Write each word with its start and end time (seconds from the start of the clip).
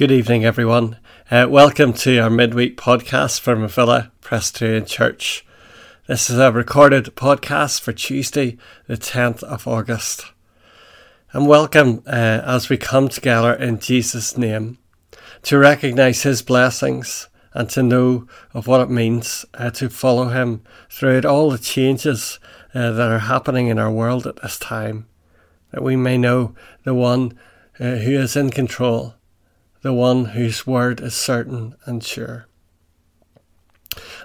Good 0.00 0.12
evening, 0.12 0.46
everyone. 0.46 0.96
Uh, 1.30 1.46
welcome 1.50 1.92
to 1.92 2.18
our 2.20 2.30
midweek 2.30 2.78
podcast 2.78 3.38
from 3.38 3.62
Avila 3.62 4.10
Presbyterian 4.22 4.86
Church. 4.86 5.44
This 6.06 6.30
is 6.30 6.38
a 6.38 6.50
recorded 6.50 7.14
podcast 7.16 7.82
for 7.82 7.92
Tuesday, 7.92 8.56
the 8.86 8.96
10th 8.96 9.42
of 9.42 9.68
August. 9.68 10.24
And 11.34 11.46
welcome 11.46 12.02
uh, 12.06 12.40
as 12.46 12.70
we 12.70 12.78
come 12.78 13.10
together 13.10 13.52
in 13.52 13.78
Jesus' 13.78 14.38
name 14.38 14.78
to 15.42 15.58
recognize 15.58 16.22
His 16.22 16.40
blessings 16.40 17.28
and 17.52 17.68
to 17.68 17.82
know 17.82 18.26
of 18.54 18.66
what 18.66 18.80
it 18.80 18.88
means 18.88 19.44
uh, 19.52 19.68
to 19.72 19.90
follow 19.90 20.30
Him 20.30 20.62
throughout 20.88 21.26
all 21.26 21.50
the 21.50 21.58
changes 21.58 22.40
uh, 22.74 22.90
that 22.92 23.10
are 23.10 23.18
happening 23.18 23.66
in 23.66 23.78
our 23.78 23.92
world 23.92 24.26
at 24.26 24.40
this 24.40 24.58
time, 24.58 25.06
that 25.72 25.82
we 25.82 25.94
may 25.94 26.16
know 26.16 26.54
the 26.84 26.94
one 26.94 27.38
uh, 27.78 27.96
who 27.96 28.12
is 28.12 28.34
in 28.34 28.48
control 28.48 29.14
the 29.82 29.92
one 29.92 30.26
whose 30.26 30.66
word 30.66 31.00
is 31.00 31.14
certain 31.14 31.74
and 31.86 32.04
sure. 32.04 32.46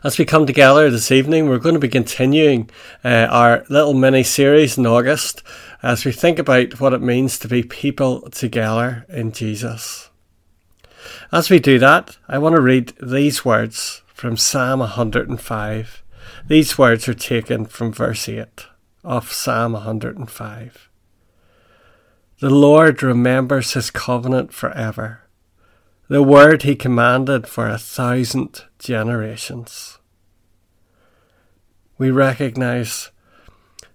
As 0.03 0.19
we 0.19 0.25
come 0.25 0.45
together 0.45 0.91
this 0.91 1.11
evening, 1.11 1.47
we're 1.47 1.57
going 1.57 1.73
to 1.73 1.79
be 1.79 1.89
continuing 1.89 2.69
uh, 3.03 3.27
our 3.29 3.65
little 3.69 3.93
mini 3.93 4.21
series 4.23 4.77
in 4.77 4.85
August 4.85 5.41
as 5.81 6.05
we 6.05 6.11
think 6.11 6.37
about 6.37 6.79
what 6.79 6.93
it 6.93 7.01
means 7.01 7.39
to 7.39 7.47
be 7.47 7.63
people 7.63 8.29
together 8.29 9.05
in 9.09 9.31
Jesus. 9.31 10.09
As 11.31 11.49
we 11.49 11.59
do 11.59 11.79
that, 11.79 12.17
I 12.27 12.37
want 12.37 12.55
to 12.55 12.61
read 12.61 12.93
these 13.01 13.43
words 13.43 14.03
from 14.07 14.37
Psalm 14.37 14.79
105. 14.79 16.03
These 16.47 16.77
words 16.77 17.07
are 17.07 17.13
taken 17.13 17.65
from 17.65 17.91
verse 17.91 18.29
8 18.29 18.67
of 19.03 19.31
Psalm 19.31 19.73
105. 19.73 20.89
The 22.39 22.49
Lord 22.49 23.01
remembers 23.01 23.73
his 23.73 23.89
covenant 23.89 24.53
forever 24.53 25.24
the 26.07 26.21
word 26.21 26.61
he 26.61 26.75
commanded 26.75 27.47
for 27.47 27.67
a 27.67 27.79
thousand 27.79 28.63
generations. 28.77 29.97
We 31.97 32.11
recognize 32.11 33.09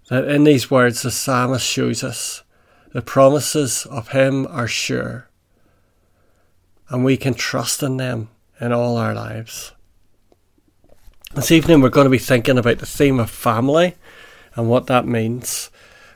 that 0.08 0.24
in 0.24 0.42
these 0.42 0.70
words 0.70 1.02
the 1.02 1.10
psalmist 1.12 1.64
shows 1.64 2.02
us 2.02 2.42
the 2.92 3.02
promises 3.02 3.86
of 3.86 4.08
him 4.08 4.46
are 4.48 4.66
sure, 4.66 5.28
and 6.88 7.04
we 7.04 7.16
can 7.16 7.34
trust 7.34 7.82
in 7.82 7.96
them 7.96 8.28
in 8.60 8.72
all 8.72 8.96
our 8.96 9.14
lives. 9.14 9.72
This 11.34 11.52
evening 11.52 11.80
we're 11.80 11.90
going 11.90 12.06
to 12.06 12.10
be 12.10 12.18
thinking 12.18 12.58
about 12.58 12.78
the 12.78 12.86
theme 12.86 13.20
of 13.20 13.30
family 13.30 13.94
and 14.56 14.68
what 14.68 14.88
that 14.88 15.06
means, 15.06 15.70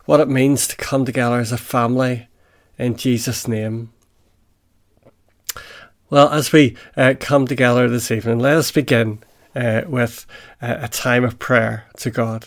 what 0.07 0.19
it 0.19 0.29
means 0.29 0.67
to 0.67 0.77
come 0.77 1.05
together 1.05 1.39
as 1.39 1.53
a 1.53 1.57
family 1.57 2.27
in 2.77 2.97
Jesus' 2.97 3.47
name. 3.47 3.94
Well, 6.15 6.29
as 6.29 6.53
we 6.53 6.77
uh, 6.97 7.15
come 7.19 7.45
together 7.49 7.89
this 7.89 8.13
evening, 8.13 8.39
let 8.39 8.57
us 8.57 8.71
begin 8.71 9.19
uh, 9.57 9.83
with 9.89 10.27
a, 10.63 10.85
a 10.85 10.89
time 10.89 11.25
of 11.25 11.41
prayer 11.41 11.87
to 11.97 12.11
God. 12.13 12.47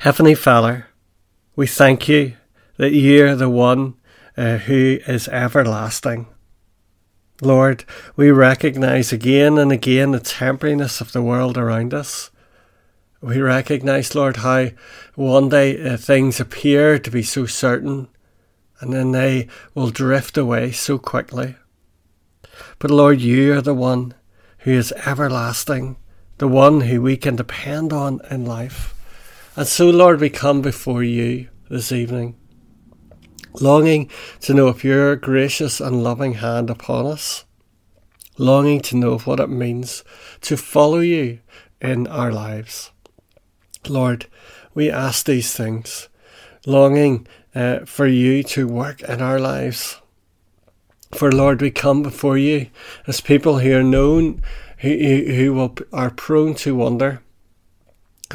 Heavenly 0.00 0.34
Father, 0.34 0.88
we 1.54 1.68
thank 1.68 2.08
you 2.08 2.32
that 2.76 2.90
you 2.90 3.24
are 3.24 3.36
the 3.36 3.48
one 3.48 3.94
uh, 4.36 4.56
who 4.56 4.98
is 5.06 5.28
everlasting. 5.28 6.26
Lord, 7.40 7.84
we 8.16 8.32
recognize 8.32 9.12
again 9.12 9.58
and 9.58 9.70
again 9.70 10.10
the 10.10 10.18
temporariness 10.18 11.00
of 11.00 11.12
the 11.12 11.22
world 11.22 11.56
around 11.56 11.94
us. 11.94 12.32
We 13.20 13.40
recognize, 13.40 14.16
Lord, 14.16 14.38
how 14.38 14.70
one 15.14 15.50
day 15.50 15.80
uh, 15.88 15.96
things 15.98 16.40
appear 16.40 16.98
to 16.98 17.10
be 17.12 17.22
so 17.22 17.46
certain 17.46 18.08
and 18.82 18.92
then 18.92 19.12
they 19.12 19.46
will 19.74 19.90
drift 19.90 20.36
away 20.36 20.72
so 20.72 20.98
quickly. 20.98 21.54
But 22.80 22.90
Lord, 22.90 23.20
you 23.20 23.54
are 23.54 23.62
the 23.62 23.74
one 23.74 24.12
who 24.58 24.72
is 24.72 24.92
everlasting, 25.06 25.96
the 26.38 26.48
one 26.48 26.82
who 26.82 27.00
we 27.00 27.16
can 27.16 27.36
depend 27.36 27.92
on 27.92 28.20
in 28.28 28.44
life. 28.44 28.92
And 29.54 29.68
so, 29.68 29.88
Lord, 29.88 30.20
we 30.20 30.30
come 30.30 30.62
before 30.62 31.04
you 31.04 31.48
this 31.70 31.92
evening, 31.92 32.36
longing 33.60 34.10
to 34.40 34.52
know 34.52 34.66
of 34.66 34.82
your 34.82 35.14
gracious 35.14 35.80
and 35.80 36.02
loving 36.02 36.34
hand 36.34 36.68
upon 36.68 37.06
us, 37.06 37.44
longing 38.36 38.80
to 38.80 38.96
know 38.96 39.18
what 39.18 39.38
it 39.38 39.48
means 39.48 40.02
to 40.40 40.56
follow 40.56 40.98
you 40.98 41.38
in 41.80 42.08
our 42.08 42.32
lives. 42.32 42.90
Lord, 43.86 44.26
we 44.74 44.90
ask 44.90 45.24
these 45.24 45.52
things, 45.52 46.08
longing 46.66 47.28
uh, 47.54 47.80
for 47.84 48.06
you 48.06 48.42
to 48.42 48.66
work 48.66 49.02
in 49.02 49.20
our 49.20 49.38
lives. 49.38 50.00
For 51.12 51.30
Lord, 51.30 51.60
we 51.60 51.70
come 51.70 52.02
before 52.02 52.38
you 52.38 52.68
as 53.06 53.20
people 53.20 53.58
who 53.58 53.76
are 53.76 53.82
known, 53.82 54.42
who, 54.78 54.88
who 54.88 55.52
will, 55.54 55.76
are 55.92 56.10
prone 56.10 56.54
to 56.56 56.74
wonder, 56.74 57.22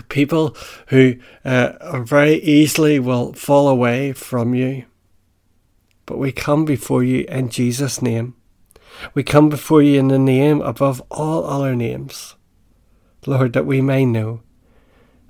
people 0.09 0.55
who 0.87 1.15
uh, 1.43 2.01
very 2.01 2.35
easily 2.35 2.99
will 2.99 3.33
fall 3.33 3.67
away 3.67 4.13
from 4.13 4.53
you. 4.53 4.85
But 6.05 6.19
we 6.19 6.31
come 6.31 6.65
before 6.65 7.03
you 7.03 7.25
in 7.27 7.49
Jesus' 7.49 8.01
name. 8.01 8.35
We 9.13 9.23
come 9.23 9.49
before 9.49 9.81
you 9.81 9.99
in 9.99 10.07
the 10.07 10.19
name 10.19 10.61
above 10.61 11.01
all 11.11 11.45
other 11.45 11.75
names. 11.75 12.35
Lord, 13.25 13.53
that 13.53 13.65
we 13.65 13.81
may 13.81 14.05
know 14.05 14.41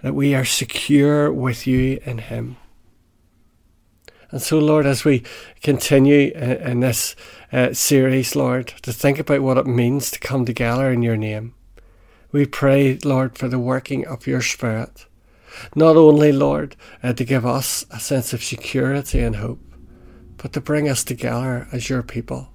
that 0.03 0.14
we 0.14 0.36
are 0.36 0.46
secure 0.46 1.31
with 1.34 1.66
you 1.66 2.00
in 2.06 2.20
Him. 2.20 2.58
And 4.32 4.42
so, 4.42 4.60
Lord, 4.60 4.86
as 4.86 5.06
we 5.06 5.24
continue 5.64 6.32
in 6.34 6.82
this 6.82 7.16
uh, 7.52 7.74
series, 7.74 8.36
Lord, 8.36 8.68
to 8.82 8.92
think 8.92 9.20
about 9.20 9.42
what 9.42 9.58
it 9.58 9.66
means 9.66 10.12
to 10.12 10.20
come 10.20 10.46
together 10.46 10.92
in 10.92 11.02
your 11.02 11.16
name, 11.16 11.54
we 12.32 12.46
pray, 12.46 12.98
Lord, 13.06 13.38
for 13.38 13.48
the 13.48 13.60
working 13.60 14.06
of 14.06 14.28
your 14.28 14.42
Spirit. 14.42 15.06
Not 15.76 15.96
only, 15.96 16.32
Lord, 16.32 16.76
uh, 17.02 17.14
to 17.14 17.24
give 17.24 17.46
us 17.46 17.86
a 17.90 18.00
sense 18.00 18.34
of 18.34 18.44
security 18.44 19.20
and 19.22 19.38
hope, 19.38 19.62
but 20.36 20.54
to 20.54 20.62
bring 20.62 20.90
us 20.90 21.04
together 21.04 21.68
as 21.72 21.90
your 21.90 22.04
people, 22.04 22.50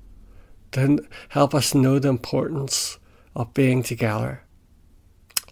to 0.73 1.05
help 1.31 1.55
us 1.55 1.75
know 1.75 1.99
the 1.99 2.09
importance 2.09 2.99
of 3.35 3.55
being 3.55 3.83
together. 3.83 4.45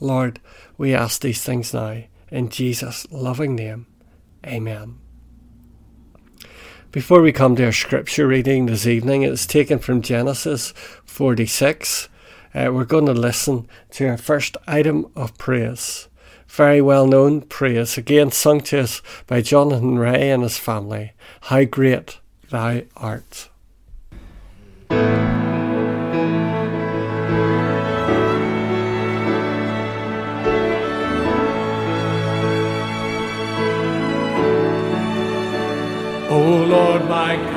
Lord, 0.00 0.38
we 0.78 0.94
ask 0.94 1.22
these 1.22 1.42
things 1.42 1.74
now 1.74 2.02
in 2.30 2.50
Jesus' 2.50 3.06
loving 3.10 3.56
name. 3.56 3.86
Amen. 4.46 4.98
Before 6.92 7.22
we 7.22 7.30
come 7.30 7.54
to 7.54 7.66
our 7.66 7.72
scripture 7.72 8.26
reading 8.26 8.66
this 8.66 8.84
evening, 8.84 9.22
it's 9.22 9.46
taken 9.46 9.78
from 9.78 10.02
Genesis 10.02 10.72
46. 11.04 12.08
Uh, 12.52 12.70
we're 12.72 12.84
going 12.84 13.06
to 13.06 13.12
listen 13.12 13.68
to 13.92 14.08
our 14.08 14.16
first 14.16 14.56
item 14.66 15.06
of 15.14 15.38
praise. 15.38 16.08
Very 16.48 16.80
well 16.80 17.06
known 17.06 17.42
praise, 17.42 17.96
again 17.96 18.32
sung 18.32 18.60
to 18.62 18.80
us 18.80 19.02
by 19.28 19.40
Jonathan 19.40 20.00
Ray 20.00 20.32
and 20.32 20.42
his 20.42 20.58
family. 20.58 21.12
How 21.42 21.62
great 21.62 22.18
thou 22.50 22.82
art. 22.96 23.50
O 36.50 36.64
Lord 36.64 37.02
my 37.08 37.36
God, 37.36 37.49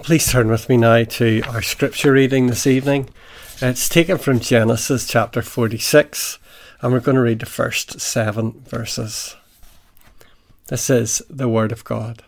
Well, 0.00 0.06
please 0.06 0.32
turn 0.32 0.48
with 0.48 0.70
me 0.70 0.78
now 0.78 1.04
to 1.04 1.42
our 1.48 1.60
scripture 1.60 2.12
reading 2.12 2.46
this 2.46 2.66
evening. 2.66 3.10
It's 3.60 3.86
taken 3.86 4.16
from 4.16 4.40
Genesis 4.40 5.06
chapter 5.06 5.42
46, 5.42 6.38
and 6.80 6.90
we're 6.90 7.00
going 7.00 7.16
to 7.16 7.20
read 7.20 7.40
the 7.40 7.44
first 7.44 8.00
seven 8.00 8.62
verses. 8.62 9.36
This 10.68 10.88
is 10.88 11.20
the 11.28 11.50
Word 11.50 11.70
of 11.70 11.84
God. 11.84 12.22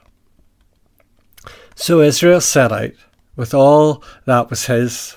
So 1.75 2.03
Israel 2.03 2.43
set 2.43 2.73
out 2.73 2.91
with 3.37 3.55
all 3.55 4.05
that 4.27 4.51
was 4.51 4.67
his, 4.67 5.17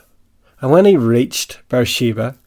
and 0.61 0.71
when 0.71 0.85
he 0.85 0.95
reached 0.95 1.59
Beersheba, 1.67 2.37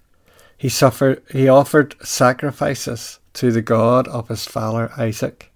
he 0.57 0.71
suffered 0.71 1.23
he 1.31 1.51
offered 1.51 1.97
sacrifices 2.03 3.19
to 3.35 3.53
the 3.53 3.61
God 3.61 4.09
of 4.09 4.29
his 4.29 4.47
father 4.47 4.91
Isaac. 4.97 5.53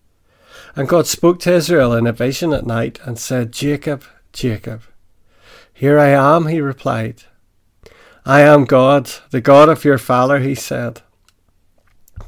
And 0.76 0.86
God 0.88 1.06
spoke 1.06 1.40
to 1.40 1.54
Israel 1.54 1.94
in 1.94 2.06
a 2.06 2.12
vision 2.12 2.52
at 2.52 2.66
night 2.66 2.98
and 3.06 3.18
said, 3.18 3.52
Jacob, 3.52 4.04
Jacob. 4.32 4.82
Here 5.72 5.98
I 5.98 6.08
am, 6.08 6.46
he 6.46 6.60
replied. 6.60 7.24
I 8.24 8.42
am 8.42 8.64
God, 8.64 9.10
the 9.30 9.40
God 9.40 9.68
of 9.68 9.84
your 9.84 9.98
father, 9.98 10.38
he 10.38 10.54
said. 10.54 11.02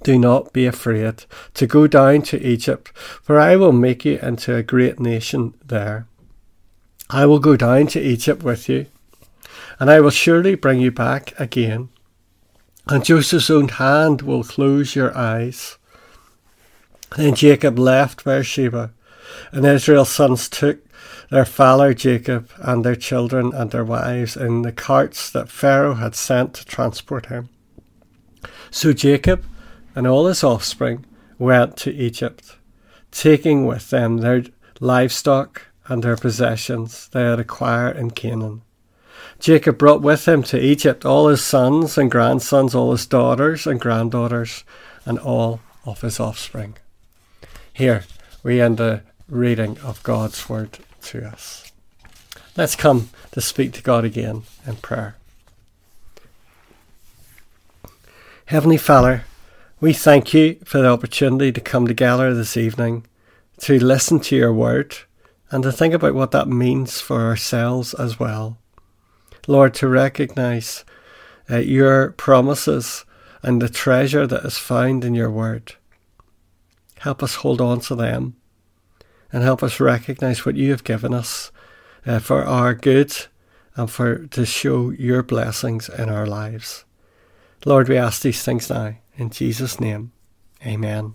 Do 0.03 0.19
not 0.19 0.53
be 0.53 0.67
afraid 0.67 1.25
to 1.55 1.67
go 1.67 1.87
down 1.87 2.23
to 2.23 2.47
Egypt, 2.47 2.91
for 2.97 3.39
I 3.39 3.57
will 3.57 3.73
make 3.73 4.05
you 4.05 4.19
into 4.21 4.55
a 4.55 4.63
great 4.63 4.99
nation 4.99 5.55
there. 5.65 6.07
I 7.09 7.27
will 7.27 7.39
go 7.39 7.57
down 7.57 7.87
to 7.89 8.01
Egypt 8.01 8.43
with 8.43 8.69
you, 8.69 8.87
and 9.79 9.91
I 9.91 10.01
will 10.01 10.11
surely 10.11 10.57
bring 10.57 10.81
you 10.81 10.91
back 10.91 11.39
again. 11.39 11.91
And 12.87 13.05
Joseph's 13.05 13.49
own 13.49 13.69
hand 13.69 14.23
will 14.23 14.45
close 14.45 14.95
your 14.95 15.17
eyes. 15.17 15.79
Then 17.17 17.35
Jacob 17.35 17.79
left 17.79 18.25
Beersheba, 18.25 18.93
and 19.53 19.65
Israel's 19.65 20.11
sons 20.11 20.49
took 20.49 20.84
their 21.31 21.45
father 21.45 21.95
Jacob 21.95 22.51
and 22.59 22.85
their 22.85 22.97
children 22.97 23.53
and 23.55 23.71
their 23.71 23.85
wives 23.85 24.37
in 24.37 24.63
the 24.63 24.73
carts 24.73 25.31
that 25.31 25.49
Pharaoh 25.49 25.95
had 25.95 26.15
sent 26.15 26.55
to 26.55 26.65
transport 26.65 27.27
him. 27.27 27.49
So 28.71 28.93
Jacob 28.93 29.45
and 29.95 30.07
all 30.07 30.27
his 30.27 30.45
offspring 30.45 31.05
went 31.39 31.77
to 31.79 31.93
Egypt, 31.93 32.57
taking 33.11 33.67
with 33.67 33.91
them 33.91 34.19
their 34.19 34.45
livestock 34.81 35.63
and 35.87 36.03
their 36.03 36.17
possessions 36.17 37.09
they 37.09 37.23
had 37.23 37.39
acquired 37.39 37.97
in 37.97 38.11
Canaan. 38.11 38.63
Jacob 39.39 39.79
brought 39.79 40.03
with 40.03 40.27
him 40.27 40.43
to 40.45 40.61
Egypt 40.61 41.05
all 41.05 41.29
his 41.29 41.43
sons 41.43 41.99
and 41.99 42.11
grandsons, 42.11 42.75
all 42.75 42.93
his 42.93 43.07
daughters 43.07 43.67
and 43.67 43.81
granddaughters, 43.81 44.65
and 45.05 45.19
all 45.19 45.61
of 45.85 46.01
his 46.01 46.19
offspring. 46.19 46.77
Here 47.73 48.05
we 48.43 48.61
end 48.61 48.79
the 48.79 49.03
reading 49.29 49.79
of 49.79 50.03
God's 50.03 50.49
word 50.49 50.79
to 51.05 51.27
us. 51.27 51.73
Let's 52.57 52.77
come 52.77 53.11
to 53.33 53.41
speak 53.41 53.73
to 53.73 53.83
God 53.83 54.05
again 54.05 54.43
in 54.67 54.77
prayer. 54.77 55.17
Heavenly 58.47 58.77
Father, 58.77 59.25
we 59.81 59.93
thank 59.93 60.35
you 60.35 60.57
for 60.65 60.79
the 60.79 60.89
opportunity 60.89 61.51
to 61.51 61.61
come 61.61 61.87
together 61.87 62.35
this 62.35 62.57
evening 62.57 63.07
to 63.59 63.79
listen 63.83 64.21
to 64.21 64.37
your 64.37 64.53
word 64.53 64.97
and 65.51 65.63
to 65.63 65.73
think 65.73 65.95
about 65.95 66.15
what 66.15 66.31
that 66.33 66.49
means 66.49 67.01
for 67.01 67.23
ourselves 67.23 67.95
as 67.95 68.19
well. 68.19 68.59
Lord, 69.47 69.75
to 69.75 69.89
recognize 69.89 70.85
uh, 71.51 71.59
your 71.59 72.13
promises 72.13 73.05
and 73.43 73.61
the 73.61 73.69
treasure 73.69 74.27
that 74.27 74.45
is 74.45 74.59
found 74.59 75.05
in 75.05 75.15
your 75.15 75.31
word. 75.31 75.75
Help 77.01 77.23
us 77.23 77.37
hold 77.37 77.61
on 77.61 77.81
to 77.81 77.95
them 77.95 78.37
and 79.35 79.43
help 79.43 79.65
us 79.65 79.81
recognize 79.81 80.47
what 80.47 80.55
you 80.55 80.71
have 80.71 80.85
given 80.85 81.13
us 81.13 81.51
uh, 82.07 82.21
for 82.21 82.45
our 82.45 82.73
good 82.73 83.13
and 83.75 83.91
for 83.91 84.29
to 84.29 84.47
show 84.47 84.91
your 84.91 85.25
blessings 85.25 85.89
in 85.89 86.09
our 86.09 86.25
lives. 86.25 86.85
Lord, 87.65 87.89
we 87.89 87.97
ask 87.97 88.23
these 88.23 88.45
things 88.45 88.71
now 88.71 88.95
in 89.17 89.31
Jesus' 89.31 89.81
name. 89.81 90.13
Amen. 90.65 91.15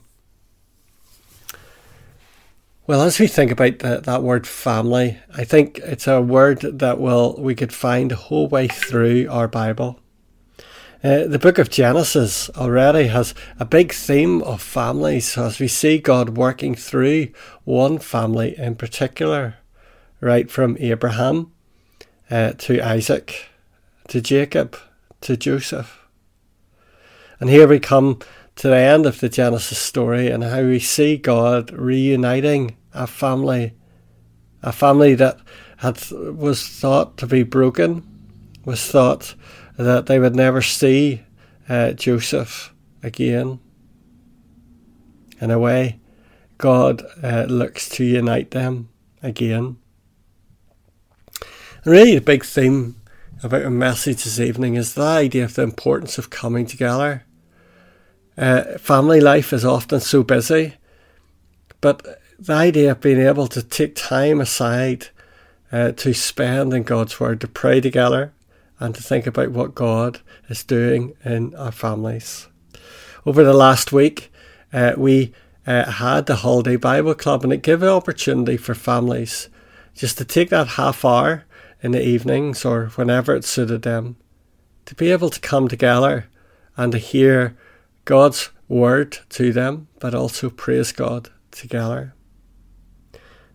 Well, 2.88 3.04
as 3.04 3.20
we 3.20 3.28
think 3.28 3.52
about 3.52 3.80
the, 3.80 4.02
that 4.02 4.22
word 4.22 4.46
family, 4.46 5.18
I 5.34 5.46
think 5.46 5.78
it's 5.78 6.06
a 6.06 6.22
word 6.22 6.60
that 6.60 7.00
will 7.00 7.38
we 7.40 7.56
could 7.56 7.72
find 7.72 8.12
the 8.12 8.18
whole 8.18 8.50
way 8.50 8.68
through 8.68 9.30
our 9.30 9.48
Bible. 9.48 9.98
Uh, 11.02 11.24
the 11.26 11.40
book 11.40 11.58
of 11.58 11.70
Genesis 11.70 12.50
already 12.58 13.08
has 13.08 13.34
a 13.58 13.64
big 13.64 13.94
theme 13.94 14.42
of 14.42 14.62
families 14.62 15.38
as 15.38 15.58
we 15.58 15.68
see 15.68 15.98
God 15.98 16.36
working 16.36 16.76
through 16.76 17.30
one 17.64 18.00
family 18.00 18.58
in 18.58 18.76
particular, 18.76 19.56
right 20.20 20.52
from 20.52 20.76
Abraham 20.82 21.54
uh, 22.30 22.52
to 22.58 22.82
Isaac 22.82 23.48
to 24.10 24.20
Jacob 24.20 24.76
to 25.22 25.38
Joseph. 25.38 26.06
And 27.40 27.50
here 27.50 27.70
we 27.70 27.80
come 27.80 28.20
to 28.58 28.68
the 28.68 28.76
end 28.76 29.06
of 29.06 29.22
the 29.22 29.30
Genesis 29.30 29.78
story 29.78 30.30
and 30.30 30.44
how 30.44 30.64
we 30.64 30.80
see 30.80 31.16
God 31.16 31.72
reuniting 31.72 32.76
a 32.94 33.08
family, 33.08 33.72
a 34.62 34.74
family 34.74 35.16
that 35.16 35.40
had 35.78 36.12
was 36.12 36.68
thought 36.68 37.16
to 37.20 37.26
be 37.26 37.44
broken, 37.44 38.06
was 38.66 38.86
thought 38.86 39.34
that 39.86 40.08
they 40.08 40.20
would 40.20 40.36
never 40.36 40.62
see 40.62 41.24
uh, 41.70 41.94
Joseph 41.94 42.74
again. 43.02 43.60
In 45.40 45.52
a 45.52 45.60
way, 45.60 46.00
God 46.58 47.02
uh, 47.24 47.46
looks 47.48 47.88
to 47.90 48.04
unite 48.04 48.52
them 48.52 48.90
again. 49.24 49.78
Really, 51.86 52.16
the 52.16 52.22
big 52.22 52.44
theme 52.44 52.98
about 53.42 53.64
our 53.64 53.70
message 53.70 54.26
this 54.26 54.40
evening 54.40 54.76
is 54.76 54.96
the 54.96 55.02
idea 55.02 55.46
of 55.46 55.56
the 55.56 55.62
importance 55.62 56.18
of 56.18 56.30
coming 56.30 56.66
together. 56.66 57.24
Uh, 58.38 58.78
family 58.78 59.22
life 59.22 59.54
is 59.54 59.64
often 59.64 60.02
so 60.02 60.24
busy, 60.24 60.74
but 61.80 62.06
the 62.38 62.54
idea 62.54 62.92
of 62.92 63.00
being 63.00 63.22
able 63.22 63.48
to 63.48 63.64
take 63.64 63.96
time 63.96 64.42
aside 64.42 65.08
uh, 65.72 65.94
to 65.94 66.14
spend 66.14 66.74
in 66.74 66.84
God's 66.84 67.18
Word, 67.18 67.40
to 67.42 67.48
pray 67.48 67.80
together, 67.80 68.34
and 68.80 68.96
to 68.96 69.04
think 69.04 69.28
about 69.28 69.52
what 69.52 69.76
God 69.76 70.22
is 70.48 70.64
doing 70.64 71.14
in 71.24 71.54
our 71.56 71.72
families. 71.72 72.48
Over 73.26 73.44
the 73.44 73.54
last 73.54 73.92
week, 73.92 74.32
uh, 74.72 74.94
we 74.98 75.34
uh, 75.68 75.92
had 75.92 76.26
the 76.26 76.38
Holiday 76.38 76.78
Bible 76.78 77.14
Club, 77.14 77.44
and 77.44 77.52
it 77.52 77.62
gave 77.62 77.84
an 77.84 77.90
opportunity 77.90 78.58
for 78.58 78.74
families 78.74 79.50
just 79.94 80.18
to 80.18 80.26
take 80.26 80.50
that 80.50 80.68
half 80.70 81.04
hour 81.04 81.46
in 81.82 81.92
the 81.92 82.06
evenings 82.06 82.66
or 82.66 82.88
whenever 82.96 83.36
it 83.36 83.46
suited 83.46 83.82
them 83.82 84.18
to 84.86 84.96
be 84.96 85.12
able 85.12 85.30
to 85.30 85.40
come 85.40 85.68
together 85.68 86.28
and 86.76 86.92
to 86.92 86.98
hear 86.98 87.56
God's 88.06 88.50
word 88.68 89.20
to 89.30 89.54
them, 89.54 89.88
but 90.00 90.16
also 90.16 90.50
praise 90.50 90.92
God 90.92 91.30
together. 91.52 92.14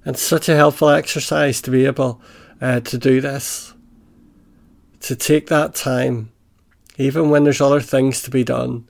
And 0.05 0.17
such 0.17 0.49
a 0.49 0.57
helpful 0.57 0.91
exercise 0.91 1.61
to 1.63 1.71
be 1.71 1.87
able 1.87 2.21
uh, 2.61 2.81
to 2.81 2.99
do 2.99 3.21
this, 3.21 3.74
to 5.05 5.15
take 5.15 5.49
that 5.49 5.75
time, 5.75 6.33
even 6.97 7.29
when 7.29 7.45
there's 7.45 7.61
other 7.61 7.83
things 7.83 8.23
to 8.23 8.31
be 8.31 8.43
done, 8.43 8.89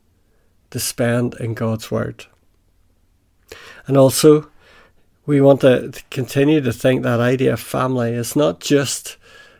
to 0.71 0.79
spend 0.79 1.35
in 1.41 1.55
God's 1.55 1.91
Word. 1.91 2.27
And 3.89 3.97
also, 3.97 4.49
we 5.27 5.41
want 5.41 5.63
to 5.63 5.93
continue 6.11 6.61
to 6.61 6.73
think 6.73 7.03
that 7.03 7.19
idea 7.19 7.55
of 7.55 7.61
family 7.61 8.13
is 8.13 8.37
not 8.37 8.61
just 8.61 9.17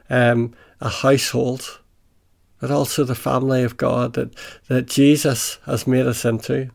um, 0.09 0.55
a 0.81 0.89
household, 0.89 1.81
but 2.61 2.71
also 2.71 3.03
the 3.03 3.17
family 3.17 3.65
of 3.65 3.77
God 3.77 4.13
that, 4.13 4.33
that 4.69 4.87
Jesus 4.87 5.59
has 5.67 5.89
made 5.89 6.07
us 6.07 6.25
into. 6.25 6.71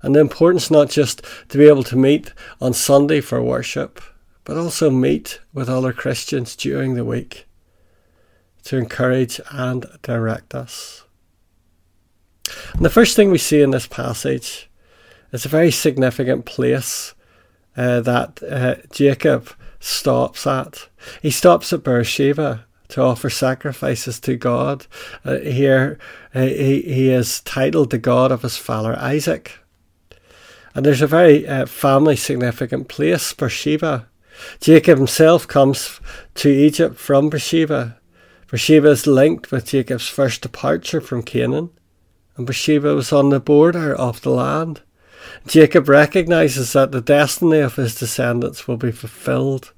And 0.00 0.14
the 0.14 0.20
importance 0.20 0.70
not 0.70 0.90
just 0.90 1.22
to 1.48 1.58
be 1.58 1.66
able 1.66 1.82
to 1.82 1.96
meet 1.96 2.32
on 2.60 2.72
Sunday 2.72 3.20
for 3.20 3.42
worship, 3.42 4.00
but 4.44 4.56
also 4.56 4.90
meet 4.90 5.40
with 5.52 5.68
other 5.68 5.92
Christians 5.92 6.54
during 6.54 6.94
the 6.94 7.04
week 7.04 7.45
to 8.66 8.76
encourage 8.76 9.40
and 9.50 9.86
direct 10.02 10.54
us. 10.54 11.04
And 12.74 12.84
the 12.84 12.90
first 12.90 13.14
thing 13.14 13.30
we 13.30 13.38
see 13.38 13.62
in 13.62 13.70
this 13.70 13.86
passage 13.86 14.68
is 15.32 15.44
a 15.44 15.48
very 15.48 15.70
significant 15.70 16.44
place 16.44 17.14
uh, 17.76 18.00
that 18.00 18.42
uh, 18.42 18.76
Jacob 18.90 19.50
stops 19.78 20.46
at. 20.46 20.88
He 21.22 21.30
stops 21.30 21.72
at 21.72 21.84
Beersheba 21.84 22.66
to 22.88 23.02
offer 23.02 23.30
sacrifices 23.30 24.18
to 24.20 24.36
God. 24.36 24.86
Uh, 25.24 25.36
here, 25.38 25.98
uh, 26.34 26.42
he, 26.42 26.82
he 26.82 27.10
is 27.10 27.40
titled 27.42 27.90
the 27.90 27.98
God 27.98 28.32
of 28.32 28.42
his 28.42 28.56
father 28.56 28.96
Isaac. 28.98 29.60
And 30.74 30.84
there's 30.84 31.02
a 31.02 31.06
very 31.06 31.46
uh, 31.46 31.66
family 31.66 32.16
significant 32.16 32.88
place, 32.88 33.32
Beersheba. 33.32 34.08
Jacob 34.60 34.98
himself 34.98 35.46
comes 35.46 36.00
to 36.34 36.50
Egypt 36.50 36.96
from 36.96 37.30
Beersheba. 37.30 37.98
Beersheba 38.48 38.88
is 38.90 39.06
linked 39.06 39.50
with 39.50 39.66
Jacob's 39.66 40.08
first 40.08 40.42
departure 40.42 41.00
from 41.00 41.22
Canaan, 41.22 41.70
and 42.36 42.46
Beersheba 42.46 42.94
was 42.94 43.12
on 43.12 43.30
the 43.30 43.40
border 43.40 43.94
of 43.94 44.20
the 44.22 44.30
land. 44.30 44.82
Jacob 45.46 45.88
recognizes 45.88 46.72
that 46.72 46.92
the 46.92 47.00
destiny 47.00 47.58
of 47.58 47.74
his 47.74 47.96
descendants 47.96 48.68
will 48.68 48.76
be 48.76 48.92
fulfilled 48.92 49.72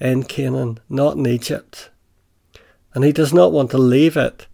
in 0.00 0.22
Canaan, 0.22 0.80
not 0.88 1.16
in 1.16 1.26
Egypt. 1.26 1.90
And 2.94 3.04
he 3.04 3.12
does 3.12 3.34
not 3.34 3.52
want 3.52 3.70
to 3.72 3.78
leave 3.78 4.16
it 4.16 4.46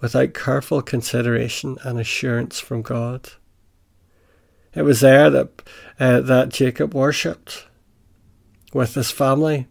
without 0.00 0.32
careful 0.32 0.80
consideration 0.80 1.76
and 1.82 1.98
assurance 1.98 2.60
from 2.60 2.80
God. 2.80 3.30
It 4.74 4.82
was 4.82 5.00
there 5.00 5.28
that, 5.28 5.62
uh, 5.98 6.20
that 6.20 6.50
Jacob 6.50 6.94
worshipped 6.94 7.66
with 8.72 8.94
his 8.94 9.10
family. 9.10 9.66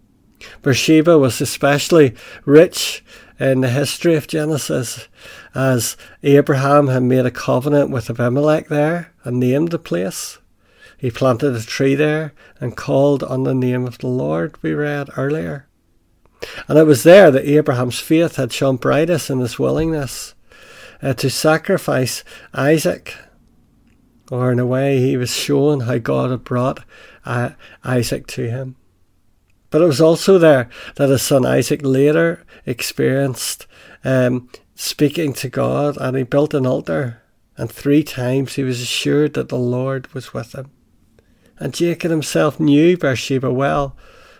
Beersheba 0.61 1.17
was 1.17 1.41
especially 1.41 2.13
rich 2.45 3.03
in 3.39 3.61
the 3.61 3.69
history 3.69 4.15
of 4.15 4.27
Genesis, 4.27 5.07
as 5.53 5.95
Abraham 6.23 6.87
had 6.87 7.03
made 7.03 7.25
a 7.25 7.31
covenant 7.31 7.89
with 7.89 8.09
Abimelech 8.09 8.67
there 8.67 9.13
and 9.23 9.39
named 9.39 9.69
the 9.69 9.79
place. 9.79 10.39
He 10.97 11.11
planted 11.11 11.55
a 11.55 11.61
tree 11.61 11.95
there 11.95 12.33
and 12.59 12.75
called 12.75 13.23
on 13.23 13.43
the 13.43 13.53
name 13.53 13.85
of 13.85 13.99
the 13.99 14.07
Lord, 14.07 14.61
we 14.63 14.73
read 14.73 15.09
earlier. 15.15 15.67
And 16.67 16.77
it 16.77 16.85
was 16.85 17.03
there 17.03 17.29
that 17.31 17.45
Abraham's 17.45 17.99
faith 17.99 18.35
had 18.35 18.51
shone 18.51 18.77
brightest 18.77 19.29
in 19.29 19.39
his 19.39 19.59
willingness 19.59 20.33
uh, 21.01 21.13
to 21.13 21.29
sacrifice 21.29 22.23
Isaac 22.53 23.15
or 24.31 24.51
in 24.51 24.59
a 24.59 24.65
way 24.65 24.99
he 24.99 25.17
was 25.17 25.33
shown 25.33 25.81
how 25.81 25.97
God 25.97 26.31
had 26.31 26.43
brought 26.43 26.83
uh, 27.25 27.51
Isaac 27.83 28.27
to 28.27 28.49
him. 28.49 28.75
But 29.77 29.83
it 29.83 29.87
was 29.89 30.01
also 30.01 30.39
there 30.39 30.69
that 30.95 31.09
his 31.09 31.21
son 31.21 31.45
Isaac 31.45 31.81
later 31.83 32.43
experienced 32.65 33.67
um, 34.03 34.49
speaking 34.73 35.33
to 35.33 35.49
God, 35.49 35.97
and 35.97 36.17
he 36.17 36.23
built 36.23 36.55
an 36.55 36.65
altar, 36.65 37.21
and 37.57 37.71
three 37.71 38.01
times 38.01 38.55
he 38.55 38.63
was 38.63 38.81
assured 38.81 39.35
that 39.35 39.49
the 39.49 39.55
Lord 39.55 40.11
was 40.15 40.33
with 40.33 40.55
him. 40.55 40.71
And 41.59 41.75
Jacob 41.75 42.09
himself 42.09 42.59
knew 42.59 42.97
Beersheba 42.97 43.53
well, 43.53 43.95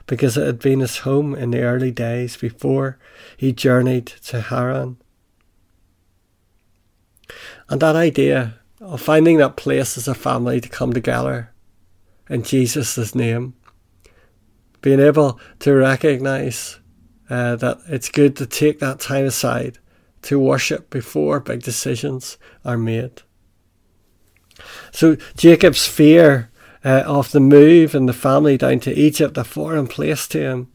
because 0.08 0.38
it 0.38 0.46
had 0.48 0.58
been 0.58 0.80
his 0.80 0.98
home 0.98 1.36
in 1.36 1.52
the 1.52 1.62
early 1.62 1.92
days 1.92 2.36
before 2.36 2.98
he 3.38 3.54
journeyed 3.54 4.08
to 4.08 4.42
Haran. 4.42 4.98
And 7.70 7.80
that 7.80 7.96
idea 7.96 8.56
of 8.82 9.02
finding 9.02 9.38
that 9.38 9.56
place 9.56 10.00
as 10.00 10.08
a 10.08 10.16
family 10.16 10.60
to 10.62 10.68
come 10.68 10.94
together 10.94 11.52
in 12.28 12.42
Jesus' 12.42 13.14
name. 13.14 13.54
Being 14.88 15.02
able 15.02 15.38
to 15.60 15.74
recognize 15.74 16.80
uh, 17.30 17.58
that 17.58 17.80
it's 17.90 18.08
good 18.08 18.38
to 18.38 18.46
take 18.46 18.80
that 18.80 19.02
time 19.02 19.26
aside 19.26 19.80
to 20.22 20.40
worship 20.40 20.90
before 20.90 21.42
big 21.42 21.62
decisions 21.62 22.38
are 22.64 22.78
made. 22.78 23.22
So 24.94 25.18
Jacob's 25.36 25.86
fear 25.86 26.50
uh, 26.86 27.04
of 27.06 27.34
the 27.34 27.42
move 27.42 27.96
and 27.96 28.08
the 28.08 28.14
family 28.14 28.56
down 28.56 28.80
to 28.80 28.94
Egypt, 28.94 29.38
a 29.38 29.44
foreign 29.44 29.88
place 29.88 30.26
to 30.30 30.40
him, 30.40 30.72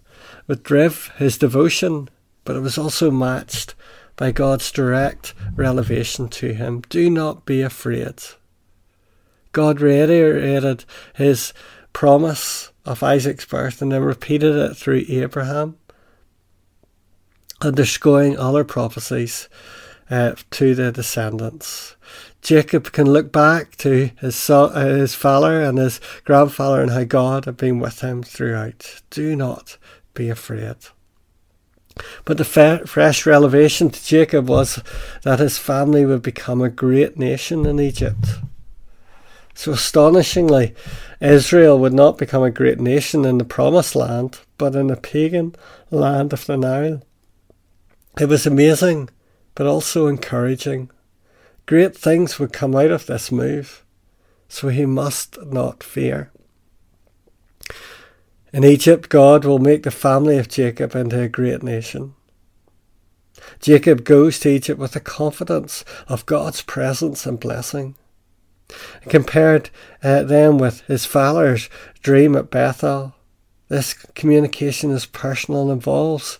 would 0.46 0.62
drive 0.62 1.10
his 1.16 1.38
devotion, 1.38 2.10
but 2.44 2.54
it 2.54 2.60
was 2.60 2.76
also 2.76 3.10
matched 3.10 3.74
by 4.16 4.30
God's 4.30 4.70
direct 4.70 5.32
revelation 5.56 6.28
to 6.28 6.52
him. 6.52 6.82
Do 6.90 7.08
not 7.08 7.46
be 7.46 7.62
afraid. 7.62 8.16
God 9.52 9.80
reiterated 9.80 10.84
his 11.14 11.54
promise 11.94 12.71
of 12.84 13.02
Isaac's 13.02 13.44
birth 13.44 13.80
and 13.80 13.92
then 13.92 14.02
repeated 14.02 14.56
it 14.56 14.74
through 14.74 15.04
Abraham, 15.08 15.76
underscoring 17.60 18.36
other 18.36 18.64
prophecies 18.64 19.48
uh, 20.10 20.34
to 20.50 20.74
the 20.74 20.92
descendants. 20.92 21.96
Jacob 22.42 22.90
can 22.90 23.10
look 23.10 23.30
back 23.30 23.76
to 23.76 24.10
his 24.20 24.50
uh, 24.50 24.68
his 24.68 25.14
father 25.14 25.62
and 25.62 25.78
his 25.78 26.00
grandfather 26.24 26.82
and 26.82 26.90
how 26.90 27.04
God 27.04 27.44
had 27.44 27.56
been 27.56 27.78
with 27.78 28.00
him 28.00 28.22
throughout. 28.22 29.02
Do 29.10 29.36
not 29.36 29.78
be 30.12 30.28
afraid. 30.28 30.76
But 32.24 32.38
the 32.38 32.44
fa- 32.44 32.86
fresh 32.86 33.26
revelation 33.26 33.90
to 33.90 34.04
Jacob 34.04 34.48
was 34.48 34.82
that 35.22 35.38
his 35.38 35.58
family 35.58 36.04
would 36.04 36.22
become 36.22 36.60
a 36.60 36.68
great 36.68 37.18
nation 37.18 37.64
in 37.66 37.78
Egypt. 37.78 38.40
So 39.54 39.72
astonishingly, 39.72 40.74
Israel 41.20 41.78
would 41.78 41.92
not 41.92 42.18
become 42.18 42.42
a 42.42 42.50
great 42.50 42.80
nation 42.80 43.24
in 43.24 43.38
the 43.38 43.44
promised 43.44 43.94
land, 43.94 44.40
but 44.58 44.74
in 44.74 44.88
the 44.88 44.96
pagan 44.96 45.54
land 45.90 46.32
of 46.32 46.46
the 46.46 46.56
Nile. 46.56 47.02
It 48.18 48.28
was 48.28 48.46
amazing, 48.46 49.10
but 49.54 49.66
also 49.66 50.06
encouraging. 50.06 50.90
Great 51.66 51.96
things 51.96 52.38
would 52.38 52.52
come 52.52 52.74
out 52.74 52.90
of 52.90 53.06
this 53.06 53.30
move, 53.30 53.84
so 54.48 54.68
he 54.68 54.86
must 54.86 55.38
not 55.44 55.82
fear. 55.82 56.30
In 58.52 58.64
Egypt, 58.64 59.08
God 59.08 59.44
will 59.44 59.58
make 59.58 59.82
the 59.82 59.90
family 59.90 60.36
of 60.38 60.48
Jacob 60.48 60.94
into 60.94 61.20
a 61.20 61.28
great 61.28 61.62
nation. 61.62 62.14
Jacob 63.60 64.04
goes 64.04 64.38
to 64.40 64.50
Egypt 64.50 64.78
with 64.78 64.92
the 64.92 65.00
confidence 65.00 65.84
of 66.06 66.26
God's 66.26 66.62
presence 66.62 67.24
and 67.24 67.40
blessing. 67.40 67.94
Compared 69.08 69.70
uh, 70.02 70.22
then 70.22 70.58
with 70.58 70.80
his 70.82 71.04
father's 71.04 71.68
dream 72.02 72.36
at 72.36 72.50
Bethel, 72.50 73.14
this 73.68 73.94
communication 73.94 74.90
is 74.90 75.06
personal 75.06 75.62
and 75.62 75.70
involves 75.72 76.38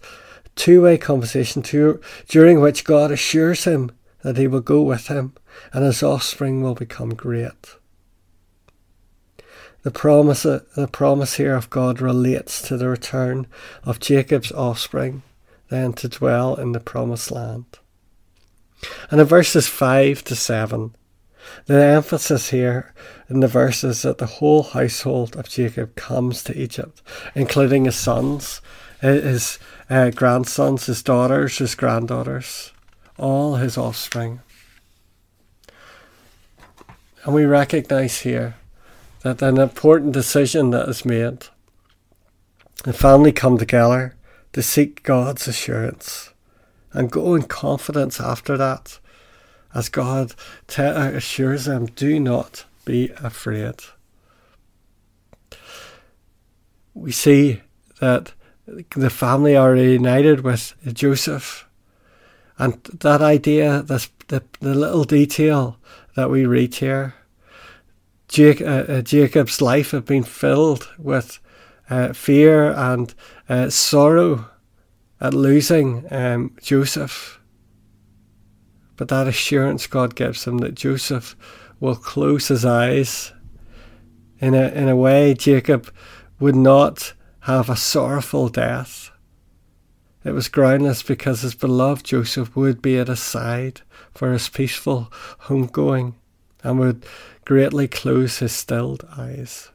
two-way 0.55 0.99
conversation 0.99 1.63
to, 1.63 2.01
during 2.29 2.61
which 2.61 2.85
God 2.85 3.11
assures 3.11 3.65
him 3.65 3.91
that 4.23 4.37
he 4.37 4.47
will 4.47 4.61
go 4.61 4.83
with 4.83 5.09
him 5.09 5.35
and 5.73 5.85
his 5.85 6.03
offspring 6.03 6.63
will 6.63 6.75
become 6.75 7.15
great. 7.15 7.77
The 9.83 9.91
promise, 9.91 10.45
the 10.45 10.89
promise 10.93 11.35
here 11.35 11.57
of 11.57 11.71
God 11.71 12.01
relates 12.01 12.63
to 12.69 12.77
the 12.77 12.89
return 12.89 13.49
of 13.83 13.99
Jacob's 13.99 14.53
offspring, 14.53 15.23
then 15.71 15.93
to 15.95 16.09
dwell 16.09 16.55
in 16.55 16.73
the 16.73 16.81
promised 16.81 17.33
land. 17.33 17.67
And 19.11 19.21
in 19.21 19.27
verses 19.27 19.67
5 19.67 20.23
to 20.25 20.37
7, 20.37 20.95
the 21.67 21.83
emphasis 21.83 22.51
here 22.51 22.93
in 23.29 23.41
the 23.41 23.49
verse 23.49 23.85
is 23.85 24.03
that 24.03 24.19
the 24.19 24.27
whole 24.27 24.63
household 24.63 25.37
of 25.37 25.49
Jacob 25.49 25.95
comes 25.95 26.43
to 26.45 26.59
Egypt, 26.59 27.03
including 27.35 27.85
his 27.85 27.97
sons, 27.97 28.61
his 29.01 29.59
uh, 29.91 30.11
grandsons, 30.11 30.87
his 30.87 31.03
daughters, 31.03 31.59
his 31.59 31.75
granddaughters, 31.75 32.73
all 33.19 33.57
his 33.57 33.77
offspring. 33.77 34.41
And 37.25 37.35
we 37.35 37.45
recognize 37.45 38.21
here 38.21 38.57
that 39.23 39.43
an 39.43 39.59
important 39.59 40.13
decision 40.13 40.71
that 40.71 40.89
is 40.89 41.05
made. 41.05 41.47
The 42.85 42.93
family 42.93 43.31
come 43.31 43.59
together 43.59 44.17
to 44.53 44.63
seek 44.63 45.05
God's 45.05 45.47
assurance 45.47 46.33
and 46.93 47.11
go 47.11 47.35
in 47.35 47.45
confidence 47.45 48.21
after 48.21 48.57
that 48.57 48.99
as 49.75 49.89
God 49.89 50.35
te- 50.67 50.83
assures 50.83 51.65
them, 51.65 51.87
do 51.87 52.21
not 52.21 52.65
be 52.85 53.11
afraid. 53.23 53.75
We 56.95 57.13
see 57.13 57.61
that 58.01 58.33
the 58.97 59.11
family 59.11 59.57
are 59.57 59.73
reunited 59.73 60.41
with 60.41 60.75
Joseph. 60.93 61.69
And 62.59 62.83
that 62.85 63.23
idea, 63.23 63.83
this, 63.83 64.11
the, 64.29 64.43
the 64.61 64.75
little 64.75 65.05
detail 65.05 65.79
that 66.17 66.31
we 66.31 66.45
read 66.47 66.75
here, 66.75 67.15
uh, 68.39 68.65
uh, 68.65 69.03
Jacob's 69.03 69.61
life 69.61 69.91
had 69.91 70.05
been 70.05 70.23
filled 70.23 70.89
with 70.99 71.39
uh, 71.91 72.13
fear 72.13 72.73
and 72.73 73.15
uh, 73.49 73.69
sorrow 73.69 74.47
at 75.21 75.35
losing 75.35 76.07
um, 76.11 76.57
Joseph. 76.63 77.39
But 79.03 79.09
that 79.09 79.27
assurance 79.27 79.89
God 79.89 80.15
gives 80.15 80.45
him 80.45 80.59
that 80.59 80.77
Joseph 80.77 81.35
will 81.81 81.97
close 81.97 82.47
his 82.47 82.65
eyes. 82.65 83.33
In 84.39 84.55
a, 84.55 84.69
in 84.69 84.89
a 84.89 84.95
way, 84.95 85.35
Jacob 85.35 85.93
would 86.39 86.55
not 86.55 87.13
have 87.41 87.69
a 87.69 87.75
sorrowful 87.75 88.49
death. 88.49 89.11
It 90.23 90.31
was 90.31 90.47
groundless 90.47 91.03
because 91.03 91.41
his 91.41 91.57
beloved 91.57 92.07
Joseph 92.07 92.55
would 92.55 92.81
be 92.81 92.97
at 92.97 93.09
his 93.09 93.19
side 93.19 93.81
for 94.15 94.33
his 94.33 94.49
peaceful 94.49 95.13
homegoing 95.47 96.15
and 96.63 96.79
would 96.79 97.05
greatly 97.45 97.89
close 97.89 98.39
his 98.39 98.53
stilled 98.53 99.05
eyes. 99.19 99.73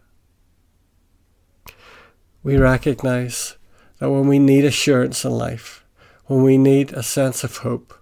We 2.43 2.55
recognize 2.55 3.57
that 3.99 4.09
when 4.09 4.29
we 4.29 4.39
need 4.39 4.63
assurance 4.63 5.25
in 5.25 5.31
life, 5.31 5.83
when 6.27 6.43
we 6.43 6.57
need 6.57 6.93
a 6.93 7.03
sense 7.03 7.43
of 7.43 7.57
hope, 7.57 7.93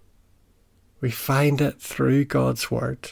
we 1.01 1.11
find 1.11 1.61
it 1.61 1.81
through 1.81 2.25
God's 2.25 2.71
Word. 2.71 3.11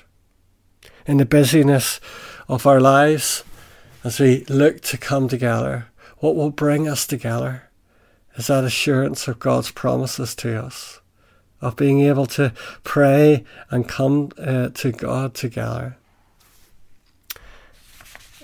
In 1.05 1.17
the 1.17 1.25
busyness 1.25 1.99
of 2.47 2.65
our 2.65 2.79
lives, 2.79 3.43
as 4.03 4.19
we 4.19 4.45
look 4.45 4.81
to 4.81 4.97
come 4.97 5.27
together, 5.27 5.87
what 6.19 6.35
will 6.35 6.51
bring 6.51 6.87
us 6.87 7.05
together 7.05 7.69
is 8.35 8.47
that 8.47 8.63
assurance 8.63 9.27
of 9.27 9.39
God's 9.39 9.71
promises 9.71 10.35
to 10.35 10.61
us, 10.63 11.01
of 11.61 11.75
being 11.75 12.01
able 12.01 12.25
to 12.27 12.53
pray 12.83 13.43
and 13.69 13.87
come 13.87 14.31
uh, 14.37 14.69
to 14.69 14.91
God 14.91 15.33
together. 15.33 15.97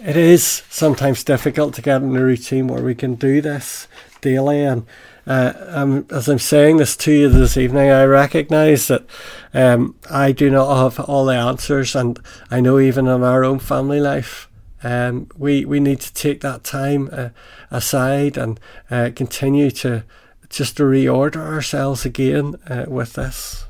It 0.01 0.15
is 0.15 0.63
sometimes 0.69 1.25
difficult 1.25 1.73
to 1.73 1.81
get 1.81 2.01
in 2.01 2.15
a 2.15 2.23
routine 2.23 2.67
where 2.67 2.81
we 2.81 2.95
can 2.95 3.15
do 3.15 3.41
this 3.41 3.89
daily. 4.21 4.63
And 4.63 4.85
uh, 5.27 5.53
um, 5.67 6.07
as 6.09 6.29
I'm 6.29 6.39
saying 6.39 6.77
this 6.77 6.95
to 6.97 7.11
you 7.11 7.27
this 7.27 7.57
evening, 7.57 7.89
I 7.89 8.05
recognise 8.05 8.87
that 8.87 9.05
um, 9.53 9.95
I 10.09 10.31
do 10.31 10.49
not 10.49 10.73
have 10.81 11.05
all 11.05 11.25
the 11.25 11.35
answers, 11.35 11.97
and 11.97 12.17
I 12.49 12.61
know 12.61 12.79
even 12.79 13.07
in 13.07 13.23
our 13.23 13.43
own 13.43 13.59
family 13.59 13.99
life. 13.99 14.49
Um, 14.81 15.27
we, 15.37 15.65
we 15.65 15.81
need 15.81 15.99
to 15.99 16.13
take 16.13 16.39
that 16.41 16.63
time 16.63 17.09
uh, 17.11 17.29
aside 17.69 18.37
and 18.37 18.57
uh, 18.89 19.09
continue 19.13 19.69
to 19.71 20.05
just 20.49 20.77
to 20.77 20.83
reorder 20.83 21.45
ourselves 21.45 22.05
again 22.05 22.55
uh, 22.69 22.85
with 22.87 23.13
this. 23.13 23.65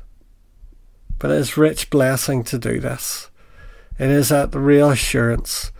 But 1.18 1.32
it 1.32 1.38
is 1.38 1.56
rich 1.56 1.90
blessing 1.90 2.44
to 2.44 2.58
do 2.58 2.78
this. 2.78 3.30
It 3.98 4.10
is 4.10 4.28
that 4.28 4.54
real 4.54 4.90
assurance 4.90 5.72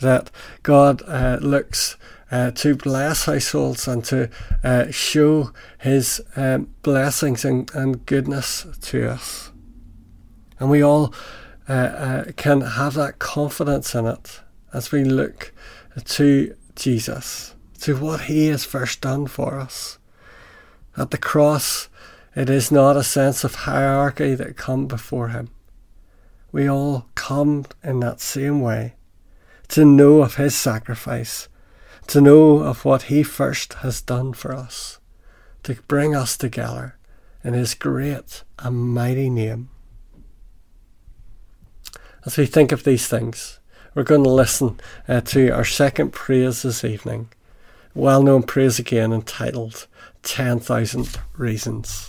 that 0.00 0.30
God 0.62 1.02
uh, 1.06 1.38
looks 1.40 1.96
uh, 2.30 2.50
to 2.52 2.76
bless 2.76 3.24
households 3.24 3.88
and 3.88 4.04
to 4.04 4.30
uh, 4.62 4.90
show 4.90 5.52
His 5.78 6.20
um, 6.36 6.72
blessings 6.82 7.44
and, 7.44 7.70
and, 7.74 8.04
goodness 8.06 8.66
to 8.82 9.10
us. 9.10 9.50
And 10.58 10.70
we 10.70 10.82
all 10.82 11.12
uh, 11.68 11.72
uh, 11.72 12.24
can 12.36 12.60
have 12.60 12.94
that 12.94 13.18
confidence 13.18 13.94
in 13.94 14.06
it 14.06 14.40
as 14.72 14.92
we 14.92 15.04
look 15.04 15.52
to 16.04 16.54
Jesus, 16.76 17.54
to 17.80 17.96
what 17.96 18.22
He 18.22 18.46
has 18.46 18.64
first 18.64 19.00
done 19.00 19.26
for 19.26 19.58
us. 19.58 19.98
At 20.96 21.10
the 21.10 21.18
cross, 21.18 21.88
it 22.36 22.48
is 22.48 22.70
not 22.70 22.96
a 22.96 23.02
sense 23.02 23.42
of 23.42 23.54
hierarchy 23.54 24.34
that 24.36 24.56
come 24.56 24.86
before 24.86 25.28
Him. 25.28 25.50
We 26.52 26.68
all 26.68 27.06
come 27.14 27.66
in 27.82 28.00
that 28.00 28.20
same 28.20 28.60
way 28.60 28.94
to 29.70 29.84
know 29.84 30.22
of 30.22 30.34
his 30.34 30.54
sacrifice, 30.54 31.48
to 32.08 32.20
know 32.20 32.58
of 32.58 32.84
what 32.84 33.02
he 33.02 33.22
first 33.22 33.74
has 33.74 34.02
done 34.02 34.32
for 34.32 34.52
us, 34.52 34.98
to 35.62 35.74
bring 35.86 36.14
us 36.14 36.36
together 36.36 36.96
in 37.44 37.54
his 37.54 37.74
great 37.74 38.42
and 38.58 38.76
mighty 38.76 39.30
name. 39.30 39.70
As 42.26 42.36
we 42.36 42.46
think 42.46 42.72
of 42.72 42.82
these 42.82 43.06
things, 43.06 43.60
we're 43.94 44.02
going 44.02 44.24
to 44.24 44.30
listen 44.30 44.80
uh, 45.08 45.20
to 45.22 45.50
our 45.50 45.64
second 45.64 46.12
praise 46.12 46.62
this 46.62 46.84
evening, 46.84 47.28
well 47.94 48.22
known 48.22 48.42
praise 48.42 48.78
again 48.78 49.12
entitled 49.12 49.86
10,000 50.22 51.16
Reasons. 51.36 52.08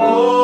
O 0.00 0.37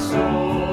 soul. 0.00 0.69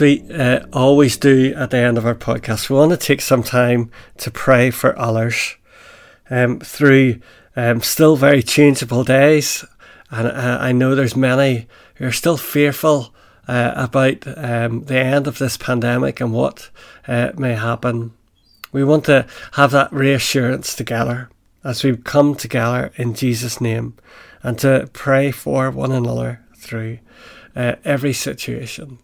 We 0.00 0.22
uh, 0.32 0.66
always 0.72 1.16
do 1.16 1.54
at 1.54 1.70
the 1.70 1.78
end 1.78 1.98
of 1.98 2.06
our 2.06 2.14
podcast, 2.14 2.68
we 2.68 2.76
want 2.76 2.90
to 2.92 2.96
take 2.96 3.20
some 3.20 3.42
time 3.42 3.90
to 4.18 4.30
pray 4.30 4.70
for 4.70 4.98
others 4.98 5.56
um, 6.30 6.60
through 6.60 7.20
um, 7.56 7.80
still 7.80 8.16
very 8.16 8.42
changeable 8.42 9.04
days. 9.04 9.64
And 10.10 10.28
uh, 10.28 10.58
I 10.60 10.72
know 10.72 10.94
there's 10.94 11.16
many 11.16 11.68
who 11.96 12.06
are 12.06 12.12
still 12.12 12.36
fearful 12.36 13.14
uh, 13.46 13.72
about 13.76 14.26
um, 14.36 14.84
the 14.84 14.98
end 14.98 15.26
of 15.26 15.38
this 15.38 15.56
pandemic 15.56 16.20
and 16.20 16.32
what 16.32 16.70
uh, 17.06 17.32
may 17.36 17.54
happen. 17.54 18.12
We 18.72 18.84
want 18.84 19.04
to 19.06 19.26
have 19.52 19.70
that 19.72 19.92
reassurance 19.92 20.74
together 20.74 21.30
as 21.64 21.82
we 21.82 21.96
come 21.96 22.34
together 22.34 22.92
in 22.96 23.14
Jesus' 23.14 23.60
name 23.60 23.96
and 24.42 24.58
to 24.58 24.88
pray 24.92 25.30
for 25.30 25.70
one 25.70 25.92
another 25.92 26.44
through 26.56 26.98
uh, 27.56 27.76
every 27.84 28.12
situation. 28.12 28.98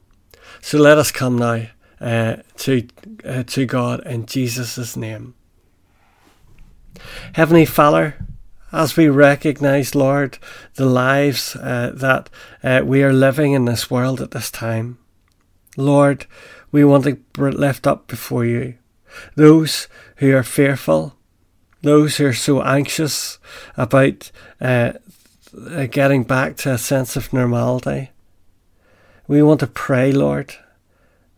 So 0.60 0.78
let 0.78 0.98
us 0.98 1.10
come 1.10 1.38
now 1.38 1.66
uh, 2.00 2.36
to 2.58 2.86
uh, 3.24 3.42
to 3.44 3.66
God 3.66 4.06
in 4.06 4.26
Jesus' 4.26 4.96
name. 4.96 5.34
Heavenly 7.34 7.66
Father, 7.66 8.16
as 8.72 8.96
we 8.96 9.08
recognize, 9.08 9.94
Lord, 9.94 10.38
the 10.74 10.86
lives 10.86 11.56
uh, 11.56 11.92
that 11.94 12.30
uh, 12.62 12.82
we 12.84 13.02
are 13.02 13.12
living 13.12 13.52
in 13.52 13.64
this 13.64 13.90
world 13.90 14.20
at 14.20 14.32
this 14.32 14.50
time, 14.50 14.98
Lord, 15.76 16.26
we 16.72 16.84
want 16.84 17.04
to 17.04 17.18
lift 17.36 17.86
up 17.86 18.06
before 18.06 18.44
you 18.44 18.74
those 19.36 19.86
who 20.16 20.34
are 20.34 20.42
fearful, 20.42 21.14
those 21.82 22.16
who 22.16 22.26
are 22.26 22.32
so 22.32 22.62
anxious 22.62 23.38
about 23.76 24.30
uh, 24.60 24.92
getting 25.90 26.24
back 26.24 26.56
to 26.56 26.72
a 26.72 26.78
sense 26.78 27.16
of 27.16 27.32
normality. 27.32 28.10
We 29.26 29.42
want 29.42 29.60
to 29.60 29.66
pray, 29.66 30.12
Lord, 30.12 30.54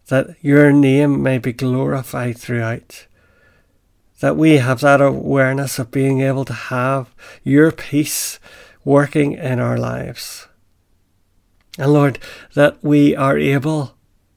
that 0.08 0.36
your 0.40 0.72
name 0.72 1.22
may 1.22 1.38
be 1.38 1.52
glorified 1.52 2.38
throughout. 2.38 3.06
That 4.20 4.36
we 4.36 4.58
have 4.58 4.80
that 4.80 5.00
awareness 5.00 5.78
of 5.78 5.90
being 5.90 6.20
able 6.20 6.44
to 6.46 6.52
have 6.52 7.14
your 7.42 7.70
peace 7.70 8.40
working 8.84 9.32
in 9.32 9.60
our 9.60 9.76
lives. 9.76 10.48
And 11.78 11.92
Lord, 11.92 12.18
that 12.54 12.82
we 12.82 13.14
are 13.14 13.36
able 13.36 13.94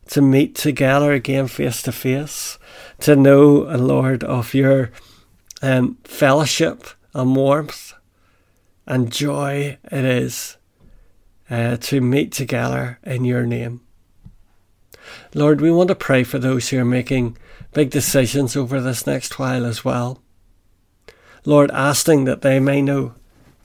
to 0.09 0.21
meet 0.21 0.55
together 0.55 1.13
again 1.13 1.47
face 1.47 1.81
to 1.83 1.91
face, 1.91 2.57
to 2.99 3.15
know, 3.15 3.61
Lord, 3.77 4.23
of 4.23 4.53
your 4.53 4.91
um, 5.61 5.97
fellowship 6.03 6.83
and 7.13 7.35
warmth 7.35 7.93
and 8.89 9.11
joy 9.11 9.77
it 9.91 10.03
is 10.03 10.57
uh, 11.49 11.77
to 11.77 12.01
meet 12.01 12.31
together 12.31 12.99
in 13.03 13.25
your 13.25 13.45
name. 13.45 13.81
Lord, 15.33 15.61
we 15.61 15.71
want 15.71 15.89
to 15.89 15.95
pray 15.95 16.23
for 16.23 16.39
those 16.39 16.69
who 16.69 16.79
are 16.79 16.85
making 16.85 17.37
big 17.73 17.89
decisions 17.89 18.55
over 18.55 18.79
this 18.79 19.07
next 19.07 19.39
while 19.39 19.65
as 19.65 19.83
well. 19.83 20.21
Lord, 21.45 21.71
asking 21.71 22.25
that 22.25 22.41
they 22.41 22.59
may 22.59 22.81
know, 22.81 23.13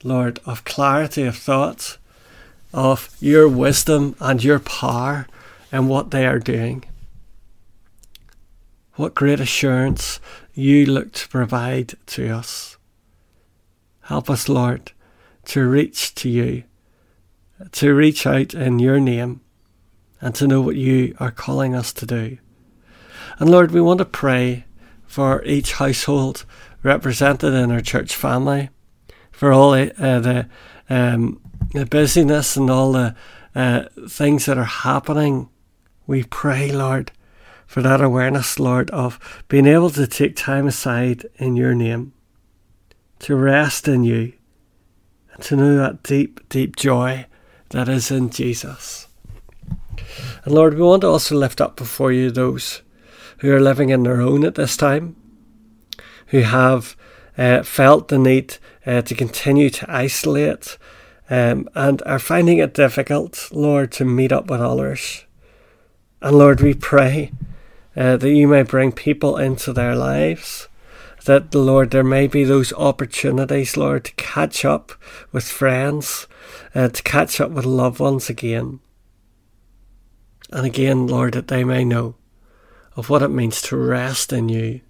Lord, 0.03 0.39
of 0.45 0.63
clarity 0.63 1.23
of 1.23 1.37
thought, 1.37 1.97
of 2.73 3.15
your 3.19 3.47
wisdom 3.47 4.15
and 4.19 4.43
your 4.43 4.59
power 4.59 5.27
in 5.71 5.87
what 5.87 6.11
they 6.11 6.25
are 6.25 6.39
doing. 6.39 6.83
What 8.95 9.15
great 9.15 9.39
assurance 9.39 10.19
you 10.53 10.85
look 10.85 11.11
to 11.13 11.27
provide 11.27 11.95
to 12.07 12.29
us. 12.29 12.77
Help 14.03 14.29
us, 14.29 14.47
Lord, 14.47 14.91
to 15.45 15.67
reach 15.67 16.15
to 16.15 16.29
you 16.29 16.63
to 17.71 17.93
reach 17.93 18.25
out 18.25 18.53
in 18.53 18.79
your 18.79 18.99
name 18.99 19.41
and 20.21 20.33
to 20.35 20.47
know 20.47 20.61
what 20.61 20.75
you 20.75 21.15
are 21.19 21.31
calling 21.31 21.75
us 21.75 21.93
to 21.93 22.05
do. 22.05 22.37
And 23.39 23.49
Lord, 23.49 23.71
we 23.71 23.81
want 23.81 23.99
to 23.99 24.05
pray 24.05 24.65
for 25.05 25.43
each 25.43 25.73
household 25.73 26.45
represented 26.83 27.53
in 27.53 27.71
our 27.71 27.81
church 27.81 28.15
family, 28.15 28.69
for 29.31 29.51
all 29.51 29.73
uh, 29.73 29.85
the, 29.85 30.47
um, 30.89 31.41
the 31.73 31.85
busyness 31.85 32.55
and 32.55 32.69
all 32.69 32.91
the 32.91 33.15
uh, 33.55 33.85
things 34.07 34.45
that 34.45 34.57
are 34.57 34.63
happening. 34.63 35.49
We 36.07 36.23
pray, 36.23 36.71
Lord, 36.71 37.11
for 37.65 37.81
that 37.81 38.01
awareness, 38.01 38.59
Lord, 38.59 38.91
of 38.91 39.43
being 39.47 39.65
able 39.65 39.89
to 39.91 40.05
take 40.05 40.35
time 40.35 40.67
aside 40.67 41.25
in 41.37 41.55
your 41.55 41.73
name, 41.73 42.13
to 43.19 43.35
rest 43.35 43.87
in 43.87 44.03
you, 44.03 44.33
and 45.33 45.43
to 45.43 45.55
know 45.55 45.77
that 45.77 46.03
deep, 46.03 46.47
deep 46.49 46.75
joy 46.75 47.25
that 47.75 47.89
is 47.89 48.09
in 48.09 48.29
Jesus. 48.29 49.07
And 50.45 50.53
Lord, 50.53 50.75
we 50.75 50.81
want 50.81 51.01
to 51.01 51.07
also 51.07 51.35
lift 51.35 51.59
up 51.59 51.75
before 51.75 52.11
you 52.11 52.31
those 52.31 52.81
who 53.39 53.51
are 53.51 53.59
living 53.59 53.89
in 53.89 54.03
their 54.03 54.21
own 54.21 54.45
at 54.45 54.55
this 54.55 54.77
time, 54.77 55.15
who 56.27 56.39
have 56.39 56.95
uh, 57.37 57.63
felt 57.63 58.07
the 58.07 58.17
need 58.17 58.57
uh, 58.85 59.01
to 59.01 59.13
continue 59.13 59.69
to 59.69 59.91
isolate 59.91 60.77
um, 61.29 61.67
and 61.75 62.01
are 62.05 62.19
finding 62.19 62.59
it 62.59 62.73
difficult, 62.73 63.49
Lord, 63.51 63.91
to 63.93 64.05
meet 64.05 64.31
up 64.31 64.49
with 64.49 64.61
others. 64.61 65.25
And 66.21 66.37
Lord, 66.37 66.61
we 66.61 66.73
pray 66.73 67.31
uh, 67.95 68.17
that 68.17 68.31
you 68.31 68.47
may 68.47 68.63
bring 68.63 68.91
people 68.91 69.37
into 69.37 69.73
their 69.73 69.95
lives. 69.95 70.67
That, 71.25 71.51
the 71.51 71.59
Lord, 71.59 71.89
there 71.89 72.03
may 72.03 72.27
be 72.27 72.43
those 72.43 72.71
opportunities, 72.73 73.75
Lord, 73.75 74.05
to 74.05 74.13
catch 74.13 74.63
up 74.63 74.91
with 75.31 75.43
friends, 75.43 76.27
uh, 76.75 76.89
to 76.89 77.03
catch 77.03 77.41
up 77.41 77.49
with 77.49 77.65
loved 77.65 77.99
ones 77.99 78.29
again. 78.29 78.79
And 80.51 80.67
again, 80.67 81.07
Lord, 81.07 81.33
that 81.33 81.47
they 81.47 81.63
may 81.63 81.83
know 81.83 82.15
of 82.95 83.09
what 83.09 83.23
it 83.23 83.29
means 83.29 83.61
to 83.63 83.75
rest 83.75 84.31
in 84.31 84.49
you. 84.49 84.81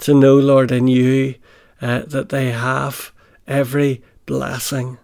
To 0.00 0.14
know, 0.14 0.36
Lord, 0.36 0.70
in 0.70 0.88
you 0.88 1.36
uh, 1.80 2.00
that 2.00 2.28
they 2.28 2.50
have 2.50 3.10
every 3.46 4.02
blessing. 4.26 4.98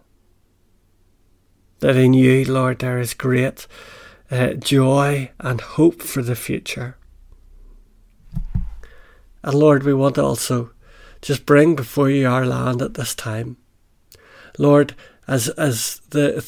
That 1.81 1.97
in 1.97 2.13
you, 2.13 2.45
Lord, 2.45 2.81
there 2.81 2.99
is 2.99 3.15
great 3.15 3.67
uh, 4.31 4.53
joy 4.53 5.31
and 5.41 5.61
hope 5.61 6.03
for 6.03 6.23
the 6.23 6.37
future. 6.37 6.99
And 9.45 9.53
Lord, 9.53 9.83
we 9.83 9.93
want 9.93 10.15
to 10.15 10.25
also 10.25 10.71
just 11.21 11.45
bring 11.45 11.77
before 11.77 12.09
you 12.09 12.27
our 12.27 12.47
land 12.47 12.81
at 12.81 12.95
this 12.95 13.15
time. 13.15 13.59
Lord, 14.59 14.95
as 15.29 15.51
as 15.51 16.01
the 16.11 16.43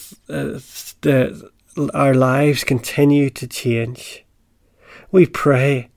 the 1.03 1.51
our 1.93 2.15
lives 2.15 2.65
continue 2.65 3.29
to 3.29 3.47
change, 3.47 4.25
we 5.13 5.27
pray 5.27 5.91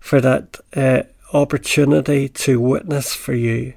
for 0.00 0.20
that 0.20 0.58
uh, 0.74 1.02
opportunity 1.32 2.28
to 2.28 2.60
witness 2.60 3.14
for 3.14 3.32
you. 3.32 3.74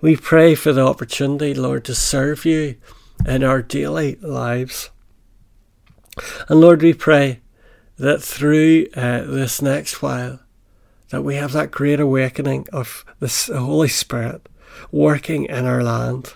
We 0.00 0.16
pray 0.16 0.54
for 0.54 0.72
the 0.72 0.86
opportunity, 0.86 1.52
Lord, 1.52 1.84
to 1.84 1.94
serve 1.94 2.46
you 2.46 2.76
in 3.26 3.44
our 3.44 3.60
daily 3.60 4.16
lives. 4.16 4.88
And 6.48 6.62
Lord, 6.62 6.80
we 6.80 6.94
pray 6.94 7.40
that 7.98 8.22
through 8.22 8.86
uh, 8.96 9.24
this 9.24 9.60
next 9.60 10.00
while, 10.00 10.40
that 11.14 11.22
we 11.22 11.36
have 11.36 11.52
that 11.52 11.70
great 11.70 12.00
awakening 12.00 12.66
of 12.72 13.04
the 13.20 13.28
Holy 13.56 13.88
Spirit 13.88 14.48
working 14.90 15.44
in 15.46 15.64
our 15.64 15.82
land 15.82 16.34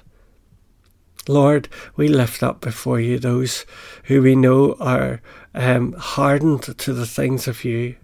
Lord, 1.28 1.68
we 1.94 2.08
lift 2.08 2.42
up 2.42 2.60
before 2.60 2.98
you 2.98 3.18
those 3.18 3.66
who 4.04 4.22
we 4.22 4.34
know 4.34 4.74
are 4.80 5.20
um, 5.54 5.92
hardened 5.92 6.62
to 6.78 6.92
the 6.94 7.06
things 7.06 7.46
of 7.46 7.64
you, 7.64 7.96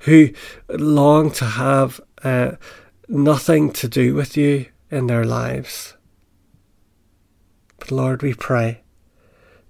who 0.00 0.30
long 0.68 1.32
to 1.32 1.44
have 1.44 2.00
uh, 2.22 2.52
nothing 3.08 3.72
to 3.72 3.88
do 3.88 4.14
with 4.14 4.36
you 4.36 4.66
in 4.90 5.08
their 5.08 5.24
lives. 5.24 5.96
But 7.78 7.90
Lord, 7.90 8.22
we 8.22 8.32
pray 8.32 8.82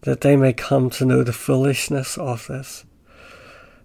that 0.03 0.21
they 0.21 0.37
may 0.37 0.53
come 0.53 0.91
to 0.91 1.07
know 1.07 1.23
the 1.23 1.33
foolishness 1.33 2.19
of 2.19 2.47
this. 2.47 2.85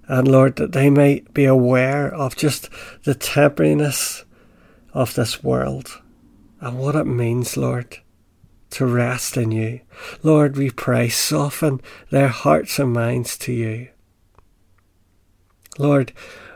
And 0.07 0.27
Lord, 0.27 0.57
that 0.57 0.73
they 0.73 0.89
may 0.89 1.23
be 1.33 1.45
aware 1.45 2.13
of 2.13 2.35
just 2.35 2.69
the 3.03 3.15
temporariness 3.15 4.23
of 4.93 5.15
this 5.15 5.43
world 5.43 6.01
and 6.59 6.77
what 6.77 6.95
it 6.95 7.05
means, 7.05 7.55
Lord 7.55 7.99
to 8.71 8.85
rest 8.85 9.37
in 9.37 9.51
you. 9.51 9.81
Lord, 10.23 10.57
we 10.57 10.69
pray, 10.71 11.09
soften 11.09 11.81
their 12.09 12.29
hearts 12.29 12.79
and 12.79 12.93
minds 12.93 13.37
to 13.39 13.53
you. 13.53 13.89
Lord, 15.77 16.13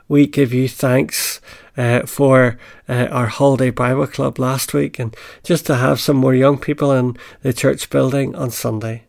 we 0.07 0.25
give 0.27 0.53
you 0.53 0.67
thanks 0.67 1.41
uh, 1.77 2.05
for 2.05 2.57
uh, 2.87 3.07
our 3.11 3.27
holiday 3.27 3.69
Bible 3.69 4.07
club 4.07 4.39
last 4.39 4.73
week 4.73 4.97
and 4.97 5.15
just 5.43 5.65
to 5.67 5.75
have 5.75 5.99
some 5.99 6.17
more 6.17 6.35
young 6.35 6.57
people 6.57 6.91
in 6.91 7.17
the 7.41 7.53
church 7.53 7.89
building 7.89 8.35
on 8.35 8.49
Sunday. 8.49 9.04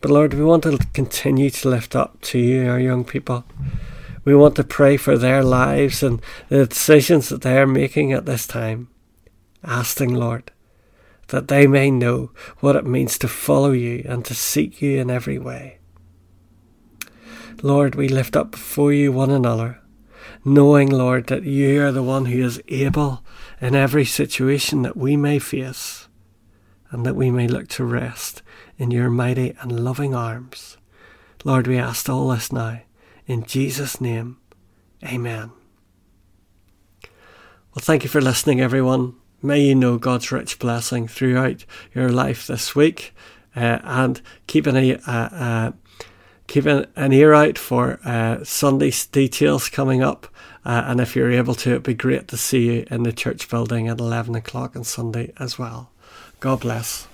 But 0.00 0.10
Lord, 0.10 0.32
we 0.32 0.44
want 0.44 0.62
to 0.62 0.78
continue 0.94 1.50
to 1.50 1.68
lift 1.68 1.94
up 1.94 2.20
to 2.22 2.38
you 2.38 2.66
our 2.66 2.80
young 2.80 3.04
people. 3.04 3.44
We 4.24 4.34
want 4.34 4.56
to 4.56 4.64
pray 4.64 4.96
for 4.96 5.18
their 5.18 5.42
lives 5.42 6.02
and 6.02 6.22
the 6.48 6.66
decisions 6.66 7.28
that 7.28 7.42
they 7.42 7.58
are 7.58 7.66
making 7.66 8.12
at 8.12 8.24
this 8.24 8.46
time. 8.46 8.88
Asking, 9.62 10.14
Lord, 10.14 10.52
that 11.28 11.48
they 11.48 11.66
may 11.66 11.90
know 11.90 12.30
what 12.60 12.76
it 12.76 12.86
means 12.86 13.18
to 13.18 13.28
follow 13.28 13.72
you 13.72 14.02
and 14.08 14.24
to 14.24 14.34
seek 14.34 14.80
you 14.80 14.98
in 14.98 15.10
every 15.10 15.38
way. 15.38 15.78
Lord, 17.62 17.94
we 17.94 18.08
lift 18.08 18.36
up 18.36 18.52
before 18.52 18.94
you 18.94 19.12
one 19.12 19.30
another, 19.30 19.80
knowing, 20.46 20.88
Lord, 20.88 21.26
that 21.26 21.44
you 21.44 21.82
are 21.82 21.92
the 21.92 22.02
one 22.02 22.24
who 22.24 22.42
is 22.42 22.62
able 22.68 23.22
in 23.60 23.74
every 23.74 24.06
situation 24.06 24.80
that 24.80 24.96
we 24.96 25.14
may 25.14 25.38
face, 25.38 26.08
and 26.90 27.04
that 27.04 27.16
we 27.16 27.30
may 27.30 27.46
look 27.46 27.68
to 27.68 27.84
rest 27.84 28.42
in 28.80 28.90
your 28.90 29.10
mighty 29.10 29.54
and 29.60 29.84
loving 29.84 30.14
arms. 30.14 30.78
Lord, 31.44 31.66
we 31.66 31.76
ask 31.76 32.08
all 32.08 32.30
this 32.30 32.50
now. 32.50 32.80
In 33.26 33.44
Jesus' 33.44 34.00
name, 34.00 34.38
amen. 35.04 35.50
Well, 37.02 37.82
thank 37.82 38.04
you 38.04 38.08
for 38.08 38.22
listening, 38.22 38.60
everyone. 38.62 39.16
May 39.42 39.60
you 39.60 39.74
know 39.74 39.98
God's 39.98 40.32
rich 40.32 40.58
blessing 40.58 41.06
throughout 41.08 41.66
your 41.94 42.08
life 42.08 42.46
this 42.46 42.74
week, 42.74 43.14
uh, 43.54 43.80
and 43.82 44.22
keep 44.46 44.66
an, 44.66 44.76
uh, 44.76 45.02
uh, 45.06 45.72
keep 46.46 46.64
an, 46.64 46.86
an, 46.96 47.12
ear 47.12 47.34
out 47.34 47.58
for 47.58 48.00
uh, 48.02 48.42
Sunday's 48.44 49.04
details 49.04 49.68
coming 49.68 50.02
up. 50.02 50.26
Uh, 50.64 50.84
and 50.86 51.00
if 51.00 51.14
you're 51.14 51.30
able 51.30 51.54
to, 51.54 51.70
it'd 51.70 51.82
be 51.82 51.94
great 51.94 52.28
to 52.28 52.38
see 52.38 52.66
you 52.66 52.86
in 52.90 53.02
the 53.02 53.12
church 53.12 53.48
building 53.50 53.88
at 53.88 54.00
11 54.00 54.34
o'clock 54.34 54.74
on 54.74 54.84
Sunday 54.84 55.32
as 55.38 55.58
well. 55.58 55.90
God 56.40 56.60
bless. 56.60 57.09